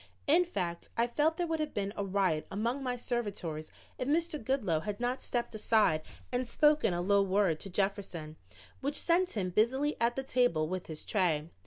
[0.25, 4.43] In fact, I felt there would have been a riot among my servitors if Mr.
[4.43, 8.35] Goodloe had not stepped aside and spoken a low word to Jefferson,
[8.79, 11.49] which sent him busily at the table with his tray.